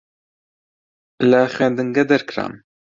[1.29, 2.53] لە خوێندنگە دەرکرام.